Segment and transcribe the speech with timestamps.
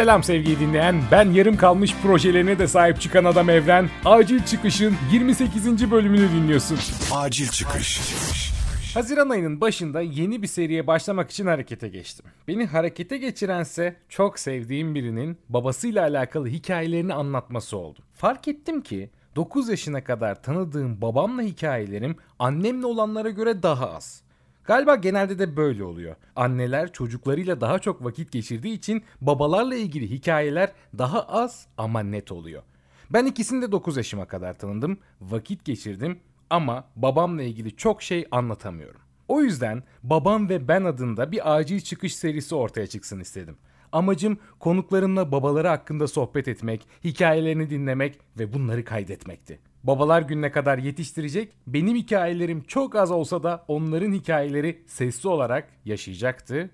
[0.00, 3.90] Selam sevgili dinleyen, ben yarım kalmış projelerine de sahip çıkan adam Evren.
[4.04, 5.90] Acil Çıkış'ın 28.
[5.90, 6.78] bölümünü dinliyorsun.
[7.12, 8.00] Acil Çıkış.
[8.94, 12.26] Haziran ayının başında yeni bir seriye başlamak için harekete geçtim.
[12.48, 17.98] Beni harekete geçirense çok sevdiğim birinin babasıyla alakalı hikayelerini anlatması oldu.
[18.14, 24.22] Fark ettim ki 9 yaşına kadar tanıdığım babamla hikayelerim annemle olanlara göre daha az.
[24.64, 26.16] Galiba genelde de böyle oluyor.
[26.36, 32.62] Anneler çocuklarıyla daha çok vakit geçirdiği için babalarla ilgili hikayeler daha az ama net oluyor.
[33.10, 36.18] Ben ikisini de 9 yaşıma kadar tanıdım, vakit geçirdim
[36.50, 39.00] ama babamla ilgili çok şey anlatamıyorum.
[39.28, 43.56] O yüzden Babam ve Ben adında bir acil çıkış serisi ortaya çıksın istedim.
[43.92, 49.58] Amacım konuklarımla babaları hakkında sohbet etmek, hikayelerini dinlemek ve bunları kaydetmekti.
[49.84, 56.70] Babalar gününe kadar yetiştirecek, benim hikayelerim çok az olsa da onların hikayeleri sesli olarak yaşayacaktı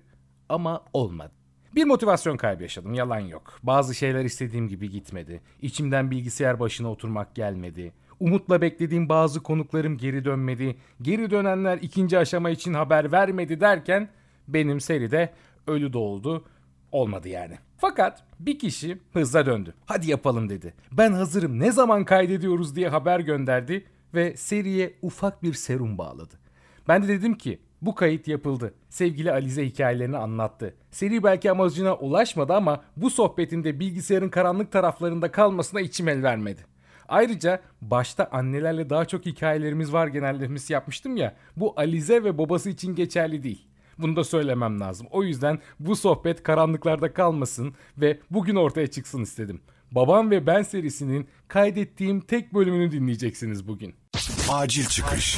[0.49, 1.31] ama olmadı.
[1.75, 3.59] Bir motivasyon kaybı yaşadım yalan yok.
[3.63, 5.41] Bazı şeyler istediğim gibi gitmedi.
[5.61, 7.93] İçimden bilgisayar başına oturmak gelmedi.
[8.19, 10.75] Umutla beklediğim bazı konuklarım geri dönmedi.
[11.01, 14.09] Geri dönenler ikinci aşama için haber vermedi derken
[14.47, 15.33] benim seride
[15.67, 16.45] ölü doğuldu.
[16.91, 17.57] Olmadı yani.
[17.77, 19.73] Fakat bir kişi hızla döndü.
[19.85, 20.73] Hadi yapalım dedi.
[20.91, 26.33] Ben hazırım ne zaman kaydediyoruz diye haber gönderdi ve seriye ufak bir serum bağladı.
[26.87, 28.73] Ben de dedim ki bu kayıt yapıldı.
[28.89, 30.75] Sevgili Alize hikayelerini anlattı.
[30.91, 36.61] Seri belki amacına ulaşmadı ama bu sohbetinde bilgisayarın karanlık taraflarında kalmasına içim el vermedi.
[37.07, 41.35] Ayrıca başta annelerle daha çok hikayelerimiz var genellemesi yapmıştım ya.
[41.57, 43.66] Bu Alize ve babası için geçerli değil.
[43.99, 45.07] Bunu da söylemem lazım.
[45.11, 49.61] O yüzden bu sohbet karanlıklarda kalmasın ve bugün ortaya çıksın istedim.
[49.91, 53.95] Babam ve Ben serisinin kaydettiğim tek bölümünü dinleyeceksiniz bugün.
[54.49, 55.37] Acil Çıkış.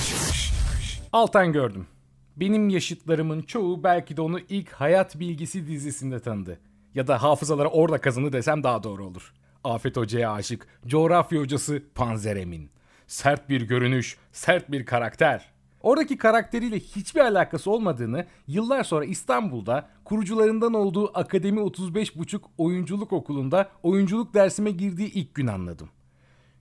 [1.13, 1.87] Altan gördüm.
[2.35, 6.59] Benim yaşıtlarımın çoğu belki de onu ilk Hayat Bilgisi dizisinde tanıdı.
[6.95, 9.33] Ya da hafızaları orada kazanı desem daha doğru olur.
[9.63, 12.69] Afet Hoca'ya aşık, coğrafya hocası Panzer Emin.
[13.07, 15.45] Sert bir görünüş, sert bir karakter.
[15.81, 24.33] Oradaki karakteriyle hiçbir alakası olmadığını yıllar sonra İstanbul'da kurucularından olduğu Akademi 35.5 Oyunculuk Okulu'nda oyunculuk
[24.33, 25.89] dersime girdiği ilk gün anladım.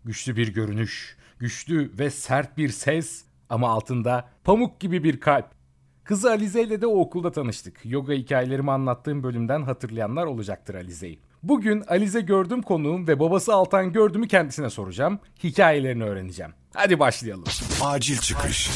[0.05, 5.47] Güçlü bir görünüş, güçlü ve sert bir ses ama altında pamuk gibi bir kalp.
[6.05, 7.81] Kızı Alize ile de o okulda tanıştık.
[7.85, 11.19] Yoga hikayelerimi anlattığım bölümden hatırlayanlar olacaktır Alize'yi.
[11.49, 15.19] Bugün Alize gördüm konuğum ve babası Altan gördüğümü kendisine soracağım.
[15.45, 16.53] Hikayelerini öğreneceğim.
[16.75, 17.45] Hadi başlayalım.
[17.85, 18.71] Acil Çıkış.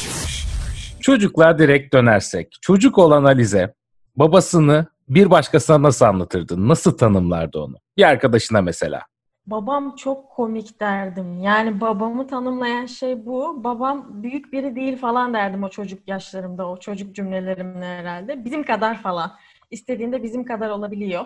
[1.01, 2.59] Çocuklar direkt dönersek.
[2.61, 3.75] Çocuk olan Alize
[4.17, 6.69] babasını bir başkasına nasıl anlatırdı?
[6.69, 7.77] Nasıl tanımlardı onu?
[7.97, 9.01] Bir arkadaşına mesela.
[9.47, 11.39] Babam çok komik derdim.
[11.39, 13.65] Yani babamı tanımlayan şey bu.
[13.65, 18.45] Babam büyük biri değil falan derdim o çocuk yaşlarımda, o çocuk cümlelerimle herhalde.
[18.45, 19.33] Bizim kadar falan.
[19.71, 21.25] İstediğinde bizim kadar olabiliyor.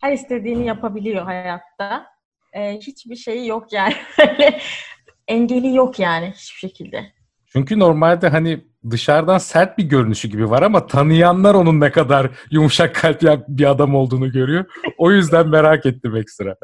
[0.00, 2.06] Her istediğini yapabiliyor hayatta.
[2.52, 3.94] Ee, hiçbir şeyi yok yani.
[5.28, 7.12] Engeli yok yani hiçbir şekilde.
[7.46, 12.94] Çünkü normalde hani dışarıdan sert bir görünüşü gibi var ama tanıyanlar onun ne kadar yumuşak
[12.94, 14.64] kalp bir adam olduğunu görüyor.
[14.98, 16.56] O yüzden merak ettim ekstra.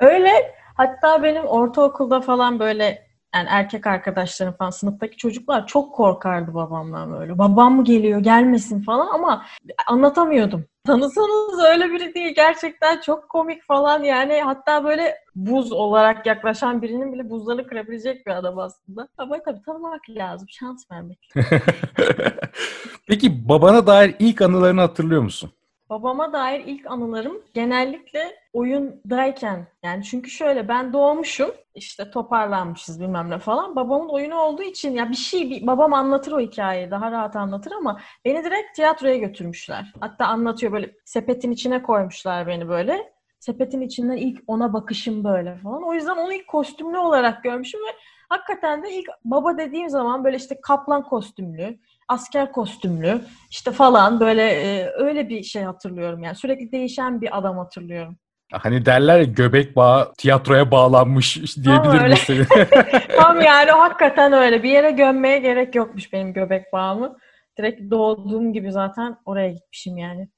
[0.00, 0.30] Öyle.
[0.76, 7.38] Hatta benim ortaokulda falan böyle yani erkek arkadaşlarım falan sınıftaki çocuklar çok korkardı babamdan böyle.
[7.38, 9.46] Babam mı geliyor gelmesin falan ama
[9.86, 10.64] anlatamıyordum.
[10.88, 12.34] Tanısanız öyle biri değil.
[12.34, 14.42] Gerçekten çok komik falan yani.
[14.42, 19.08] Hatta böyle buz olarak yaklaşan birinin bile buzları kırabilecek bir adam aslında.
[19.18, 20.48] Ama tabii tanımak lazım.
[20.50, 21.30] Şans vermek.
[23.06, 25.50] Peki babana dair ilk anılarını hatırlıyor musun?
[25.90, 33.38] Babama dair ilk anılarım genellikle oyundayken yani çünkü şöyle ben doğmuşum işte toparlanmışız bilmem ne
[33.38, 33.76] falan.
[33.76, 37.72] Babamın oyunu olduğu için ya bir şey bir, babam anlatır o hikayeyi daha rahat anlatır
[37.72, 39.92] ama beni direkt tiyatroya götürmüşler.
[40.00, 43.12] Hatta anlatıyor böyle sepetin içine koymuşlar beni böyle.
[43.40, 45.82] Sepetin içinden ilk ona bakışım böyle falan.
[45.82, 47.90] O yüzden onu ilk kostümlü olarak görmüşüm ve
[48.28, 51.78] hakikaten de ilk baba dediğim zaman böyle işte kaplan kostümlü,
[52.08, 53.20] asker kostümlü
[53.50, 58.18] işte falan böyle e, öyle bir şey hatırlıyorum yani sürekli değişen bir adam hatırlıyorum.
[58.52, 62.46] Hani derler ya göbek bağı tiyatroya bağlanmış diyebilir misin?
[63.20, 64.62] Tam yani hakikaten öyle.
[64.62, 67.16] Bir yere gömmeye gerek yokmuş benim göbek bağımı.
[67.58, 70.28] Direkt doğduğum gibi zaten oraya gitmişim yani.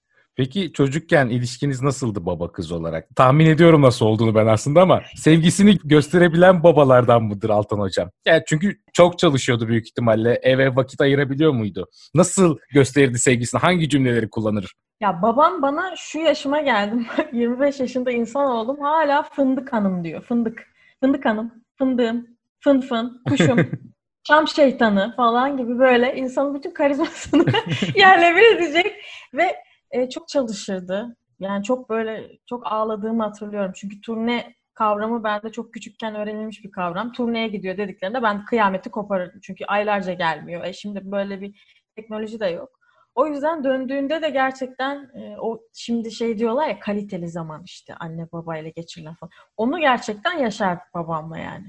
[0.41, 3.17] Peki çocukken ilişkiniz nasıldı baba kız olarak?
[3.17, 8.11] Tahmin ediyorum nasıl olduğunu ben aslında ama sevgisini gösterebilen babalardan mıdır Altan hocam?
[8.27, 10.41] Yani çünkü çok çalışıyordu büyük ihtimalle.
[10.43, 11.89] Eve vakit ayırabiliyor muydu?
[12.15, 13.61] Nasıl gösterirdi sevgisini?
[13.61, 14.75] Hangi cümleleri kullanır?
[15.01, 17.07] Ya babam bana şu yaşıma geldim.
[17.33, 18.81] 25 yaşında insan oldum.
[18.81, 20.23] Hala fındık hanım diyor.
[20.23, 20.67] Fındık.
[21.01, 21.53] Fındık hanım.
[21.79, 22.27] Fındığım.
[22.61, 23.23] Fın fın.
[23.29, 23.59] Kuşum.
[24.25, 27.45] Çam şeytanı falan gibi böyle insanın bütün karizmasını
[27.95, 28.93] yerle bir edecek
[29.35, 29.57] ve
[29.91, 31.17] e, çok çalışırdı.
[31.41, 33.73] Yani çok böyle çok ağladığımı hatırlıyorum.
[33.75, 37.13] Çünkü turne kavramı bende çok küçükken öğrenilmiş bir kavram.
[37.13, 39.41] Turneye gidiyor dediklerinde ben kıyameti koparırdım.
[39.41, 40.65] Çünkü aylarca gelmiyor.
[40.65, 41.61] E şimdi böyle bir
[41.97, 42.81] teknoloji de yok.
[43.15, 48.33] O yüzden döndüğünde de gerçekten e, o şimdi şey diyorlar ya kaliteli zaman işte anne
[48.33, 49.31] babayla geçirilen falan.
[49.57, 51.67] Onu gerçekten yaşardık babamla yani.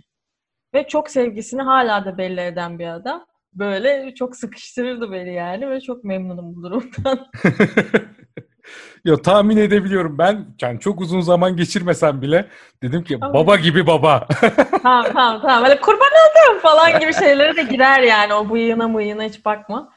[0.74, 3.25] Ve çok sevgisini hala da belli eden bir adam.
[3.53, 7.27] Böyle çok sıkıştırırdı beni yani ve çok memnunum bu durumdan.
[9.06, 12.48] Yo tahmin edebiliyorum ben yani çok uzun zaman geçirmesem bile
[12.83, 13.33] dedim ki Tamam.
[13.33, 14.27] baba gibi baba.
[14.83, 15.63] tamam tamam tamam.
[15.63, 18.33] Böyle kurban oldum falan gibi şeylere de girer yani.
[18.33, 19.94] O bıyığına mıyığına hiç bakma.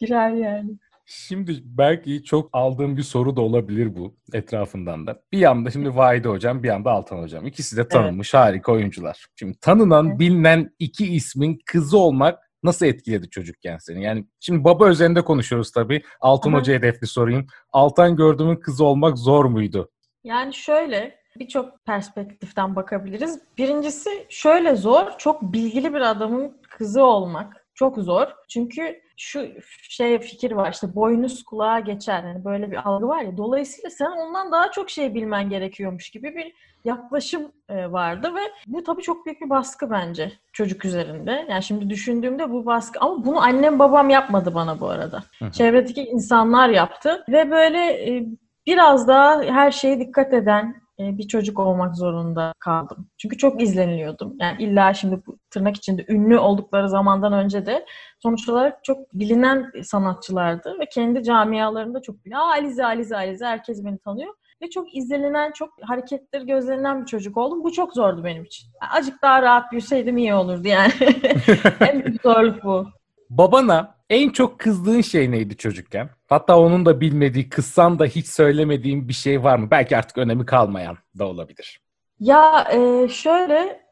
[0.00, 0.70] girer yani.
[1.06, 5.22] Şimdi belki çok aldığım bir soru da olabilir bu etrafından da.
[5.32, 7.46] Bir yanda şimdi Vahide Hocam, bir yanda Altan Hocam.
[7.46, 9.26] İkisi de tanınmış harika oyuncular.
[9.36, 10.18] Şimdi tanınan, Evet.
[10.18, 14.02] bilinen iki ismin kızı olmak nasıl etkiledi çocukken seni?
[14.02, 16.02] Yani şimdi baba üzerinde konuşuyoruz tabii.
[16.20, 16.58] Altan Aha.
[16.58, 17.46] Hoca hedefli sorayım.
[17.72, 19.90] Altan gördüğümün kızı olmak zor muydu?
[20.24, 23.38] Yani şöyle birçok perspektiften bakabiliriz.
[23.58, 25.18] Birincisi şöyle zor.
[25.18, 28.26] Çok bilgili bir adamın kızı olmak çok zor.
[28.48, 29.46] Çünkü şu
[29.82, 32.24] şey fikir var işte boynuz kulağa geçer.
[32.24, 33.36] Yani böyle bir algı var ya.
[33.36, 36.54] Dolayısıyla sen ondan daha çok şey bilmen gerekiyormuş gibi bir
[36.84, 41.46] yaklaşım e, vardı ve bu tabii çok büyük bir baskı bence çocuk üzerinde.
[41.50, 45.22] Yani şimdi düşündüğümde bu baskı ama bunu annem babam yapmadı bana bu arada.
[45.38, 45.52] Hı hı.
[45.52, 48.26] Çevredeki insanlar yaptı ve böyle e,
[48.66, 53.08] biraz daha her şeye dikkat eden bir çocuk olmak zorunda kaldım.
[53.18, 54.36] Çünkü çok izleniliyordum.
[54.40, 57.86] Yani illa şimdi bu tırnak içinde ünlü oldukları zamandan önce de
[58.18, 62.38] sonuç olarak çok bilinen sanatçılardı ve kendi camialarında çok bilinen.
[62.38, 64.34] Aa Alize, Alize, Alize herkes beni tanıyor.
[64.62, 67.64] Ve çok izlenilen, çok hareketleri gözlenilen bir çocuk oldum.
[67.64, 68.68] Bu çok zordu benim için.
[68.90, 70.92] Azıcık daha rahat büyüseydim iyi olurdu yani.
[71.80, 72.86] en büyük zorluk bu.
[73.30, 76.10] Babana en çok kızdığın şey neydi çocukken?
[76.28, 79.70] Hatta onun da bilmediği, kızsan da hiç söylemediğin bir şey var mı?
[79.70, 81.80] Belki artık önemi kalmayan da olabilir.
[82.20, 83.84] Ya e, şöyle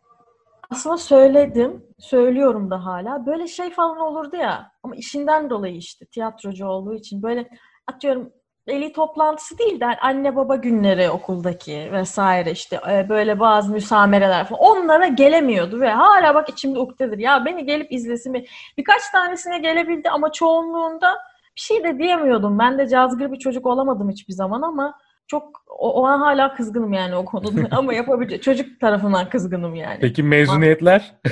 [0.71, 3.27] aslında söyledim, söylüyorum da hala.
[3.27, 7.51] Böyle şey falan olurdu ya ama işinden dolayı işte tiyatrocu olduğu için böyle
[7.87, 8.33] atıyorum
[8.69, 14.47] veli toplantısı değil de hani anne baba günleri okuldaki vesaire işte e, böyle bazı müsamereler
[14.47, 17.19] falan onlara gelemiyordu ve hala bak içimde ukdedir.
[17.19, 18.35] Ya beni gelip izlesin.
[18.35, 21.15] bir- Birkaç tanesine gelebildi ama çoğunluğunda
[21.57, 22.59] bir şey de diyemiyordum.
[22.59, 24.95] Ben de cazgır bir çocuk olamadım hiçbir zaman ama
[25.27, 29.99] çok o, o an hala kızgınım yani o konuda ama yapabilecek çocuk tarafından kızgınım yani.
[30.01, 31.15] Peki mezuniyetler?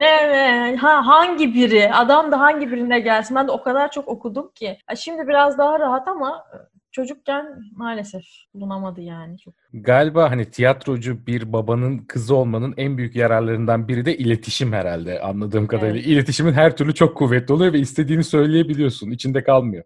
[0.00, 1.94] Evet, ha hangi biri?
[1.94, 3.36] Adam da hangi birine gelsin?
[3.36, 4.78] Ben de o kadar çok okudum ki.
[4.96, 6.56] Şimdi biraz daha rahat ama e,
[6.92, 7.46] çocukken
[7.76, 8.22] maalesef
[8.54, 9.38] bulunamadı yani.
[9.38, 9.54] Çok.
[9.72, 15.66] Galiba hani tiyatrocu bir babanın kızı olmanın en büyük yararlarından biri de iletişim herhalde anladığım
[15.66, 16.00] kadarıyla.
[16.00, 16.06] Evet.
[16.06, 19.10] İletişimin her türlü çok kuvvetli oluyor ve istediğini söyleyebiliyorsun.
[19.10, 19.84] içinde kalmıyor.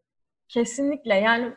[0.48, 1.52] Kesinlikle yani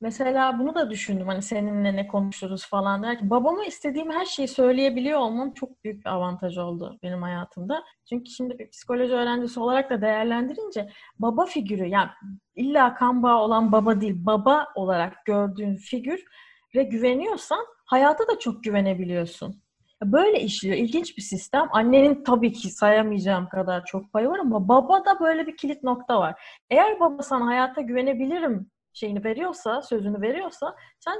[0.00, 5.18] mesela bunu da düşündüm hani seninle ne konuşuruz falan derken babama istediğim her şeyi söyleyebiliyor
[5.18, 7.84] olmam çok büyük bir avantaj oldu benim hayatımda.
[8.08, 10.88] Çünkü şimdi bir psikoloji öğrencisi olarak da değerlendirince
[11.18, 12.10] baba figürü yani
[12.54, 19.64] illa kan bağı olan baba değil baba olarak gördüğün figüre güveniyorsan hayata da çok güvenebiliyorsun.
[20.04, 20.76] Böyle işliyor.
[20.76, 21.68] İlginç bir sistem.
[21.72, 26.20] Annenin tabii ki sayamayacağım kadar çok payı var ama baba da böyle bir kilit nokta
[26.20, 26.42] var.
[26.70, 31.14] Eğer baba sana hayata güvenebilirim şeyini veriyorsa, sözünü veriyorsa sen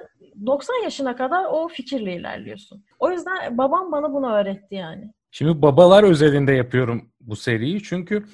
[0.47, 2.85] 90 yaşına kadar o fikirle ilerliyorsun.
[2.99, 5.13] O yüzden babam bana bunu öğretti yani.
[5.31, 8.25] Şimdi babalar özelinde yapıyorum bu seriyi çünkü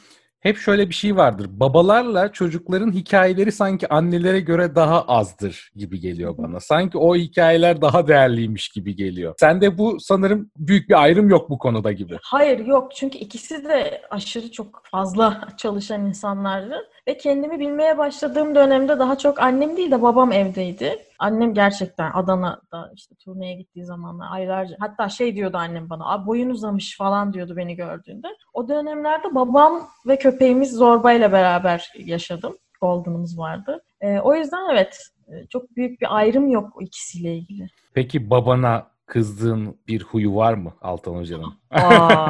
[0.41, 1.47] hep şöyle bir şey vardır.
[1.51, 6.61] Babalarla çocukların hikayeleri sanki annelere göre daha azdır gibi geliyor bana.
[6.61, 9.35] Sanki o hikayeler daha değerliymiş gibi geliyor.
[9.41, 12.19] Sende bu sanırım büyük bir ayrım yok bu konuda gibi.
[12.23, 16.75] Hayır yok çünkü ikisi de aşırı çok fazla çalışan insanlardı.
[17.11, 20.99] Ve kendimi bilmeye başladığım dönemde daha çok annem değil de babam evdeydi.
[21.19, 26.51] Annem gerçekten Adana'da işte turneye gittiği zamanlar aylarca hatta şey diyordu annem bana "Aa, boyun
[26.51, 28.29] uzamış falan diyordu beni gördüğünde.
[28.55, 32.57] O dönemlerde babam ve köpeğimiz Zorba ile beraber yaşadım.
[32.81, 33.83] Golden'ımız vardı.
[34.01, 37.67] Ee, o yüzden evet e, çok büyük bir ayrım yok ikisiyle ilgili.
[37.95, 41.55] Peki babana kızdığın bir huyu var mı Altan Hoca'nın?
[41.71, 42.29] Aa,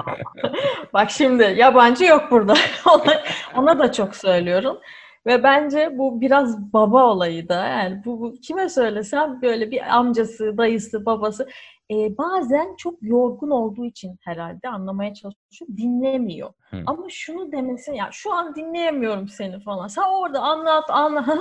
[0.92, 2.54] bak şimdi yabancı yok burada.
[2.86, 3.22] ona,
[3.56, 4.78] ona da çok söylüyorum.
[5.26, 7.66] Ve bence bu biraz baba olayı da.
[7.66, 11.48] Yani bu, bu kime söylesem böyle bir amcası, dayısı, babası
[11.90, 16.52] e, bazen çok yorgun olduğu için herhalde anlamaya çalışıyor, dinlemiyor.
[16.70, 16.82] Hı.
[16.86, 19.86] Ama şunu demesin ya şu an dinleyemiyorum seni falan.
[19.88, 21.38] Sen orada anlat, anlat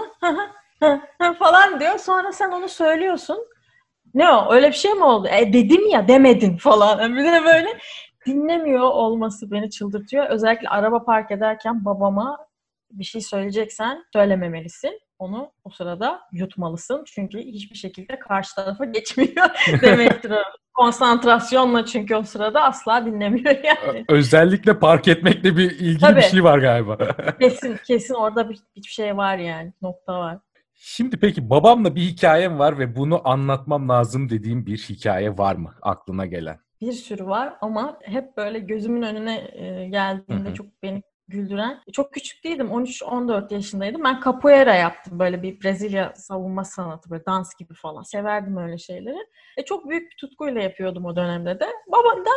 [1.40, 1.98] falan diyor.
[1.98, 3.38] Sonra sen onu söylüyorsun.
[4.14, 4.54] Ne o?
[4.54, 5.28] Öyle bir şey mi oldu?
[5.28, 7.16] E dedim ya demedin falan.
[7.16, 7.68] Bir de böyle
[8.26, 10.26] dinlemiyor olması beni çıldırtıyor.
[10.26, 12.38] Özellikle araba park ederken babama
[12.92, 15.00] bir şey söyleyeceksen söylememelisin.
[15.20, 17.04] onu o sırada yutmalısın.
[17.08, 19.50] Çünkü hiçbir şekilde karşı tarafa geçmiyor
[19.82, 20.44] demektir o.
[20.74, 24.06] Konsantrasyonla çünkü o sırada asla dinlemiyor yani.
[24.10, 26.22] Özellikle park etmekle bir ilgili bir Tabii.
[26.22, 26.98] şey var galiba.
[27.42, 29.74] Kesin kesin orada bir, bir şey var yani.
[29.82, 30.38] Nokta var.
[30.82, 35.76] Şimdi peki babamla bir hikayem var ve bunu anlatmam lazım dediğim bir hikaye var mı
[35.82, 36.60] aklına gelen?
[36.82, 41.80] Bir sürü var ama hep böyle gözümün önüne e, geldiğinde çok beni güldüren.
[41.94, 42.68] Çok küçük değildim.
[42.68, 44.04] 13-14 yaşındaydım.
[44.04, 45.20] Ben capoeira yaptım.
[45.20, 47.10] Böyle bir Brezilya savunma sanatı.
[47.10, 48.04] Böyle dans gibi falan.
[48.04, 49.28] Severdim öyle şeyleri.
[49.58, 51.68] E, çok büyük bir tutkuyla yapıyordum o dönemde de.
[51.88, 52.32] Babam da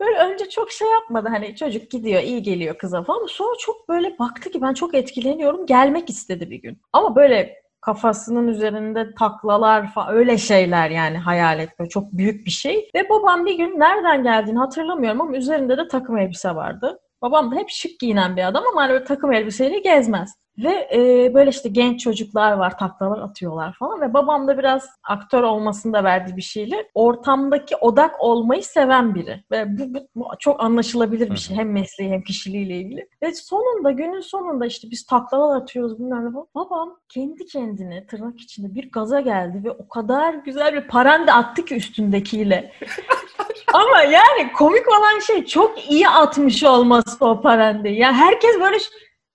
[0.00, 1.28] böyle önce çok şey yapmadı.
[1.28, 3.18] Hani çocuk gidiyor, iyi geliyor kıza falan.
[3.18, 5.66] Ama Sonra çok böyle baktı ki ben çok etkileniyorum.
[5.66, 6.80] Gelmek istedi bir gün.
[6.92, 11.70] Ama böyle kafasının üzerinde taklalar falan öyle şeyler yani hayal et.
[11.90, 12.90] Çok büyük bir şey.
[12.94, 17.00] Ve babam bir gün nereden geldiğini hatırlamıyorum ama üzerinde de takım elbise vardı.
[17.26, 20.34] Babam da hep şık giyinen bir adam ama hani böyle takım elbiseyle gezmez.
[20.58, 25.42] Ve e, böyle işte genç çocuklar var, taklalar atıyorlar falan ve babam da biraz aktör
[25.42, 29.44] olmasında verdiği bir şeyle ortamdaki odak olmayı seven biri.
[29.50, 33.08] Ve bu, bu, bu çok anlaşılabilir bir şey hem mesleği hem kişiliğiyle ilgili.
[33.22, 36.46] Ve sonunda günün sonunda işte biz taklalar atıyoruz ne falan.
[36.54, 41.64] Babam kendi kendine tırnak içinde bir gaza geldi ve o kadar güzel bir parande attı
[41.64, 42.72] ki üstündekiyle.
[43.72, 47.98] Ama yani komik olan şey çok iyi atmış olması o parandeyi.
[47.98, 48.78] Yani herkes böyle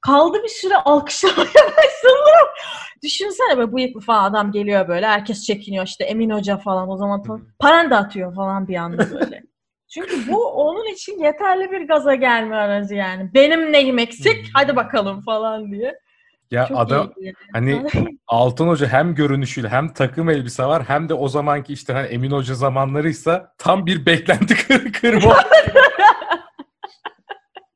[0.02, 1.46] kaldı bir süre alkışlamaya
[1.78, 2.32] başladı.
[3.04, 5.08] Düşünsene böyle bıyıklı falan adam geliyor böyle.
[5.08, 7.24] Herkes çekiniyor işte Emin Hoca falan o zaman
[7.60, 9.44] parande atıyor falan bir anda böyle.
[9.94, 13.34] Çünkü bu onun için yeterli bir gaza gelme aracı yani.
[13.34, 14.50] Benim neyim eksik?
[14.54, 16.00] Hadi bakalım falan diye.
[16.52, 17.12] Ya Çok adam
[17.54, 17.88] hani
[18.28, 22.32] Altın Hoca hem görünüşüyle hem takım elbise var hem de o zamanki işte hani Emin
[22.32, 25.38] Hoca zamanlarıysa tam bir beklenti kır kırma.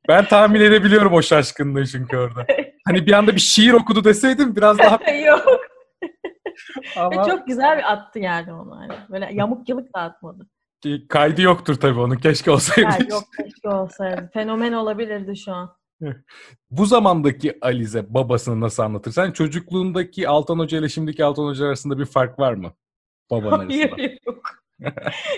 [0.08, 2.46] ben tahmin edebiliyorum o şaşkınlığı çünkü orada.
[2.84, 5.60] Hani bir anda bir şiir okudu deseydim biraz daha Yok.
[6.96, 8.76] Ama çok güzel bir attı yani onu.
[8.76, 10.46] Hani böyle yamuk yılık da atmadı.
[11.08, 12.90] kaydı yoktur tabii onun keşke olsaydı.
[12.90, 14.30] Ya yok keşke olsaydı.
[14.32, 15.76] Fenomen olabilirdi şu an.
[16.70, 19.12] Bu zamandaki Alize babasını nasıl anlatır?
[19.12, 22.72] Sen çocukluğundaki Altan Hoca ile şimdiki Altan Hoca arasında bir fark var mı?
[23.30, 23.58] Arasında.
[23.58, 24.42] Hayır yok.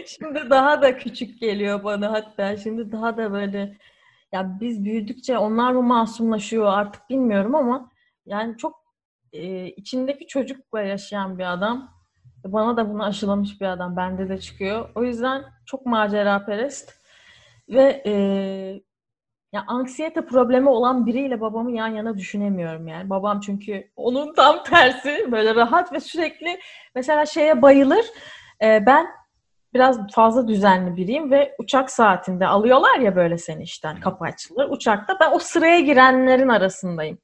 [0.06, 2.56] şimdi daha da küçük geliyor bana hatta.
[2.56, 3.78] Şimdi daha da böyle
[4.32, 7.90] ya biz büyüdükçe onlar mı masumlaşıyor artık bilmiyorum ama
[8.26, 8.84] yani çok
[9.32, 11.98] e, içindeki çocukla yaşayan bir adam.
[12.44, 13.96] Bana da bunu aşılamış bir adam.
[13.96, 14.88] Bende de çıkıyor.
[14.94, 16.94] O yüzden çok maceraperest
[17.68, 18.12] ve e,
[19.52, 23.10] ya anksiyete problemi olan biriyle babamı yan yana düşünemiyorum yani.
[23.10, 26.60] Babam çünkü onun tam tersi böyle rahat ve sürekli
[26.94, 28.06] mesela şeye bayılır.
[28.62, 29.06] Ee, ben
[29.74, 34.70] biraz fazla düzenli biriyim ve uçak saatinde alıyorlar ya böyle seni işten kapı açılır.
[34.70, 37.18] Uçakta ben o sıraya girenlerin arasındayım.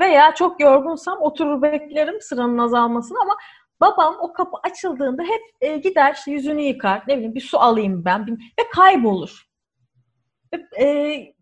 [0.00, 3.36] Veya çok yorgunsam oturur beklerim sıranın azalmasını ama
[3.80, 8.04] babam o kapı açıldığında hep e, gider işte yüzünü yıkar ne bileyim bir su alayım
[8.04, 9.48] ben ve kaybolur.
[10.52, 11.37] Ve, e,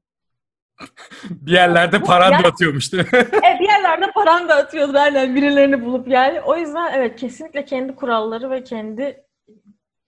[1.30, 3.18] Bir yerlerde paran da atıyormuş değil mi?
[3.18, 6.40] e, bir yerlerde paran da atıyordu derler birilerini bulup yani.
[6.40, 9.24] O yüzden evet kesinlikle kendi kuralları ve kendi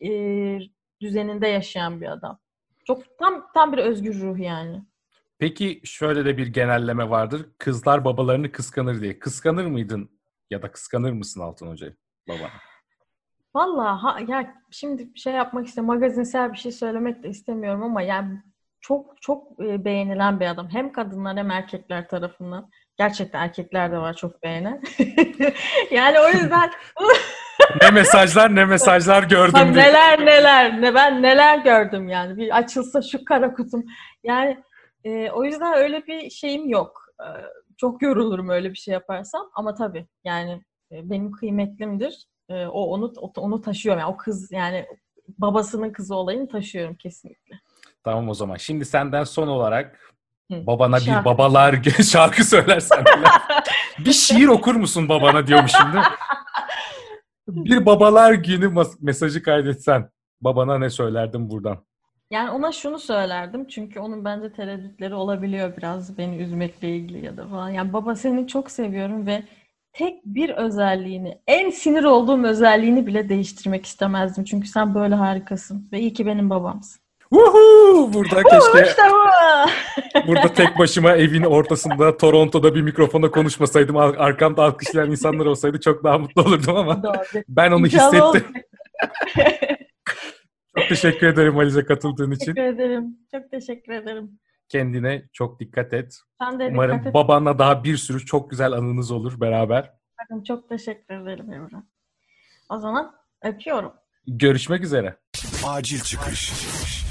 [0.01, 0.11] e,
[1.01, 2.39] düzeninde yaşayan bir adam.
[2.87, 4.83] Çok tam tam bir özgür ruh yani.
[5.39, 7.47] Peki şöyle de bir genelleme vardır.
[7.59, 9.19] Kızlar babalarını kıskanır diye.
[9.19, 10.11] Kıskanır mıydın
[10.51, 11.97] ya da kıskanır mısın Altın Hoca'yı
[12.29, 12.51] babana?
[13.55, 16.01] Vallahi ha, ya şimdi şey yapmak istemiyorum.
[16.01, 18.43] Magazinsel bir şey söylemek de istemiyorum ama yani
[18.88, 20.68] çok çok e, beğenilen bir adam.
[20.68, 22.71] Hem kadınlar hem erkekler tarafından.
[22.99, 24.83] Gerçekten erkekler de var çok beğenen.
[25.90, 26.71] yani o yüzden
[27.83, 29.85] Ne mesajlar ne mesajlar gördüm diye.
[29.85, 33.85] neler neler ne ben neler gördüm yani bir açılsa şu kara kutum
[34.25, 34.64] yani
[35.04, 37.28] e, o yüzden öyle bir şeyim yok E,
[37.76, 40.52] çok yorulurum öyle bir şey yaparsam ama tabii yani
[40.92, 44.87] e, benim kıymetlimdir E, o onu onu taşıyorum yani o kız yani
[45.38, 47.61] babasının kızı olayını taşıyorum kesinlikle.
[48.05, 48.57] Tamam o zaman.
[48.57, 50.14] Şimdi senden son olarak
[50.52, 50.67] Hı.
[50.67, 51.25] babana bir Şarkı.
[51.25, 53.05] babalar günü şarkı söylersen.
[53.99, 56.11] bir şiir okur musun babana diyormuşum değil mi?
[57.49, 61.78] Bir babalar günü mesajı kaydetsen babana ne söylerdin buradan?
[62.31, 67.47] Yani ona şunu söylerdim çünkü onun bence tereddütleri olabiliyor biraz beni üzmekle ilgili ya da
[67.49, 67.71] falan.
[67.71, 69.43] Yani baba seni çok seviyorum ve
[69.93, 74.45] tek bir özelliğini, en sinir olduğum özelliğini bile değiştirmek istemezdim.
[74.45, 77.00] Çünkü sen böyle harikasın ve iyi ki benim babamsın.
[77.32, 78.12] Woohoo!
[78.12, 80.26] Burada keşke İşte bu.
[80.26, 86.04] burada tek başıma evin ortasında Toronto'da bir mikrofona konuşmasaydım ar- arkamda alkışlayan insanlar olsaydı çok
[86.04, 87.42] daha mutlu olurdum ama Doğru.
[87.49, 88.62] ben onu İnşallah hissettim.
[90.78, 92.54] Çok teşekkür ederim Alize katıldığın için.
[92.54, 93.16] Teşekkür ederim.
[93.35, 94.30] Çok teşekkür ederim.
[94.68, 96.18] Kendine çok dikkat et.
[96.42, 97.14] Sen de Umarım dikkat et.
[97.14, 99.92] babanla daha bir sürü çok güzel anınız olur beraber.
[100.23, 101.76] Bakın çok teşekkür ederim Emre.
[102.68, 103.92] O zaman öpüyorum.
[104.26, 105.16] Görüşmek üzere.
[105.66, 106.52] Acil çıkış.
[106.52, 107.08] Acil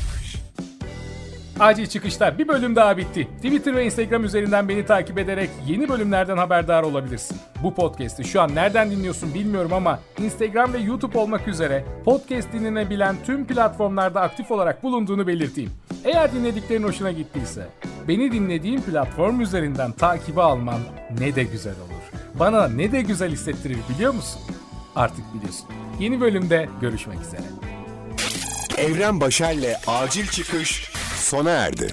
[1.90, 3.28] çıkışta bir bölüm daha bitti.
[3.36, 7.38] Twitter ve Instagram üzerinden beni takip ederek yeni bölümlerden haberdar olabilirsin.
[7.64, 13.16] Bu podcast'i şu an nereden dinliyorsun bilmiyorum ama Instagram ve YouTube olmak üzere podcast dinlenebilen
[13.26, 15.72] tüm platformlarda aktif olarak bulunduğunu belirteyim.
[16.04, 17.68] Eğer dinlediklerin hoşuna gittiyse
[18.08, 20.80] beni dinlediğin platform üzerinden takibi alman
[21.20, 22.22] ne de güzel olur.
[22.40, 24.42] Bana ne de güzel hissettirir biliyor musun?
[24.96, 25.66] Artık biliyorsun.
[26.00, 27.42] Yeni bölümde görüşmek üzere.
[28.78, 31.88] Evren Başer'le acil çıkış sona erdi.